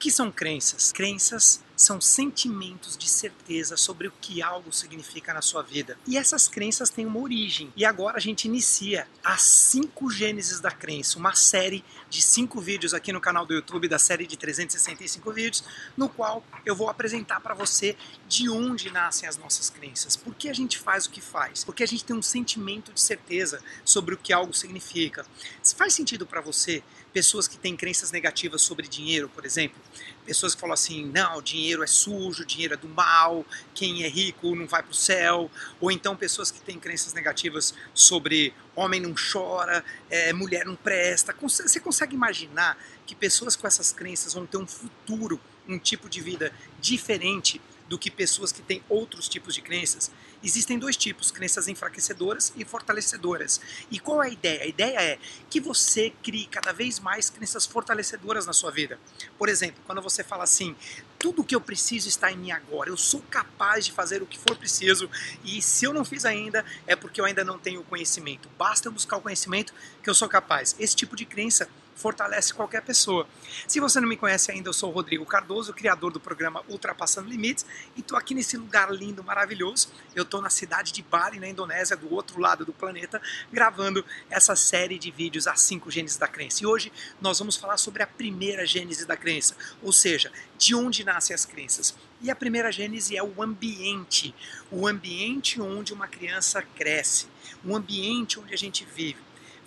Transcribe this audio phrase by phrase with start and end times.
[0.00, 0.92] que são crenças?
[0.92, 5.98] Crenças são sentimentos de certeza sobre o que algo significa na sua vida.
[6.06, 7.72] E essas crenças têm uma origem.
[7.76, 12.94] E agora a gente inicia as cinco gênesis da crença, uma série de cinco vídeos
[12.94, 15.64] aqui no canal do YouTube, da série de 365 vídeos,
[15.96, 17.96] no qual eu vou apresentar para você
[18.26, 20.16] de onde nascem as nossas crenças.
[20.16, 21.62] Por que a gente faz o que faz?
[21.62, 25.26] Porque a gente tem um sentimento de certeza sobre o que algo significa.
[25.62, 26.82] Se faz sentido para você
[27.12, 29.80] pessoas que têm crenças negativas sobre dinheiro, por exemplo,
[30.24, 33.44] pessoas que falam assim, não, dinheiro é sujo, dinheiro é do mal,
[33.74, 37.74] quem é rico não vai para o céu, ou então pessoas que têm crenças negativas
[37.92, 41.34] sobre homem não chora, é, mulher não presta.
[41.40, 46.20] Você consegue imaginar que pessoas com essas crenças vão ter um futuro, um tipo de
[46.20, 50.12] vida diferente do que pessoas que têm outros tipos de crenças.
[50.44, 53.60] Existem dois tipos, crenças enfraquecedoras e fortalecedoras.
[53.90, 54.62] E qual é a ideia?
[54.62, 55.18] A ideia é
[55.50, 58.96] que você crie cada vez mais crenças fortalecedoras na sua vida.
[59.36, 60.76] Por exemplo, quando você fala assim,
[61.18, 64.26] tudo o que eu preciso está em mim agora, eu sou capaz de fazer o
[64.26, 65.10] que for preciso
[65.44, 68.48] e se eu não fiz ainda é porque eu ainda não tenho conhecimento.
[68.56, 70.76] Basta eu buscar o conhecimento que eu sou capaz.
[70.78, 71.68] Esse tipo de crença
[72.00, 73.28] fortalece qualquer pessoa.
[73.68, 77.28] Se você não me conhece ainda, eu sou o Rodrigo Cardoso, criador do programa Ultrapassando
[77.28, 79.92] Limites, e estou aqui nesse lugar lindo, maravilhoso.
[80.14, 83.20] Eu estou na cidade de Bali, na Indonésia, do outro lado do planeta,
[83.52, 86.62] gravando essa série de vídeos, As 5 Gênesis da Crença.
[86.62, 86.90] E hoje
[87.20, 91.44] nós vamos falar sobre a primeira gênese da crença, ou seja, de onde nascem as
[91.44, 91.94] crenças.
[92.22, 94.34] E a primeira gênese é o ambiente,
[94.70, 97.26] o ambiente onde uma criança cresce,
[97.64, 99.18] o ambiente onde a gente vive.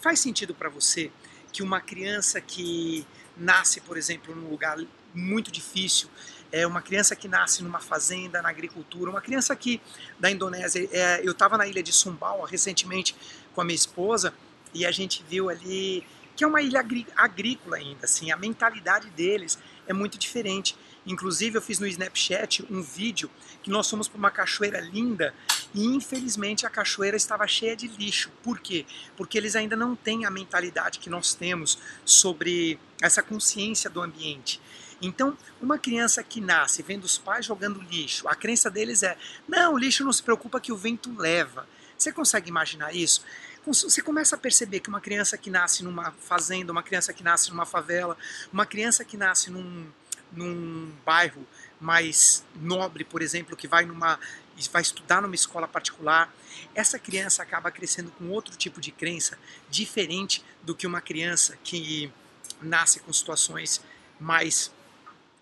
[0.01, 1.11] Faz sentido para você
[1.53, 3.05] que uma criança que
[3.37, 4.77] nasce, por exemplo, num lugar
[5.13, 6.09] muito difícil,
[6.51, 9.79] é uma criança que nasce numa fazenda, na agricultura, uma criança aqui
[10.19, 10.89] da Indonésia.
[10.91, 13.15] É, eu estava na ilha de Sumbawa recentemente
[13.53, 14.33] com a minha esposa
[14.73, 16.03] e a gente viu ali
[16.35, 16.83] que é uma ilha
[17.15, 20.75] agrícola ainda, assim, a mentalidade deles é muito diferente.
[21.05, 23.29] Inclusive eu fiz no Snapchat um vídeo
[23.61, 25.33] que nós fomos para uma cachoeira linda
[25.73, 28.31] e infelizmente a cachoeira estava cheia de lixo.
[28.43, 28.85] Por quê?
[29.17, 34.61] Porque eles ainda não têm a mentalidade que nós temos sobre essa consciência do ambiente.
[35.01, 39.17] Então, uma criança que nasce vendo os pais jogando lixo, a crença deles é:
[39.47, 41.67] não, o lixo não se preocupa que o vento leva.
[41.97, 43.23] Você consegue imaginar isso?
[43.65, 47.49] Você começa a perceber que uma criança que nasce numa fazenda, uma criança que nasce
[47.49, 48.17] numa favela,
[48.51, 49.87] uma criança que nasce num,
[50.33, 51.47] num bairro
[51.79, 54.19] mais nobre, por exemplo, que vai numa
[54.71, 56.33] vai estudar numa escola particular,
[56.75, 59.37] essa criança acaba crescendo com outro tipo de crença
[59.69, 62.11] diferente do que uma criança que
[62.61, 63.81] nasce com situações
[64.19, 64.71] mais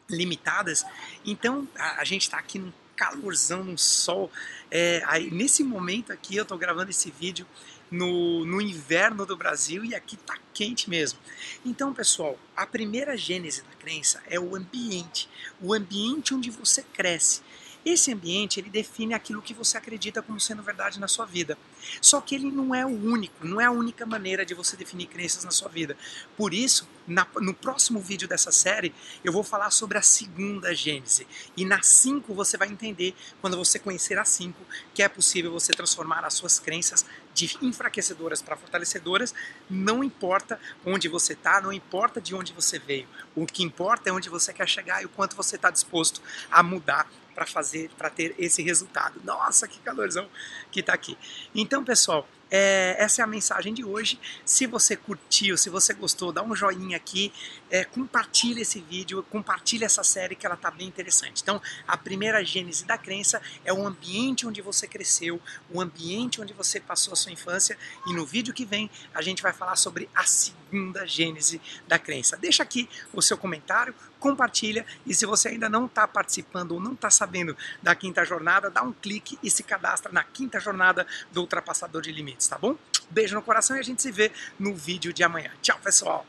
[0.09, 0.85] limitadas.
[1.25, 4.31] Então a, a gente está aqui num calorzão, num sol.
[4.69, 7.47] É, aí, nesse momento aqui eu estou gravando esse vídeo
[7.89, 11.19] no, no inverno do Brasil e aqui tá quente mesmo.
[11.65, 15.27] Então, pessoal, a primeira gênese da crença é o ambiente,
[15.59, 17.41] o ambiente onde você cresce.
[17.83, 21.57] Esse ambiente ele define aquilo que você acredita como sendo verdade na sua vida.
[21.99, 25.07] Só que ele não é o único, não é a única maneira de você definir
[25.07, 25.97] crenças na sua vida.
[26.37, 28.93] Por isso, na, no próximo vídeo dessa série,
[29.23, 31.25] eu vou falar sobre a segunda gênese.
[31.57, 34.59] E na 5 você vai entender, quando você conhecer a 5,
[34.93, 37.03] que é possível você transformar as suas crenças
[37.33, 39.33] de enfraquecedoras para fortalecedoras,
[39.69, 43.07] não importa onde você está, não importa de onde você veio.
[43.35, 46.21] O que importa é onde você quer chegar e o quanto você está disposto
[46.51, 49.21] a mudar para fazer, para ter esse resultado.
[49.23, 50.27] Nossa, que calorzão
[50.71, 51.17] que está aqui.
[51.53, 54.19] Então, pessoal, é, essa é a mensagem de hoje.
[54.43, 57.31] Se você curtiu, se você gostou, dá um joinha aqui,
[57.69, 61.41] é, compartilha esse vídeo, compartilha essa série que ela tá bem interessante.
[61.41, 66.51] Então, a primeira gênese da crença é o ambiente onde você cresceu, o ambiente onde
[66.51, 67.77] você passou a sua infância.
[68.05, 72.35] E no vídeo que vem a gente vai falar sobre a segunda gênese da crença.
[72.35, 76.93] Deixa aqui o seu comentário, compartilha e se você ainda não está participando ou não
[76.93, 81.41] está sabendo da quinta jornada, dá um clique e se cadastra na quinta jornada do
[81.41, 82.77] Ultrapassador de Limites, tá bom?
[83.09, 85.51] Beijo no coração e a gente se vê no vídeo de amanhã.
[85.61, 86.25] Tchau, pessoal!